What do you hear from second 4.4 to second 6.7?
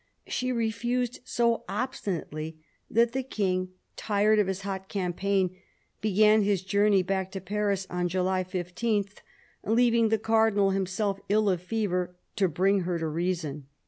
his hot campaign, began his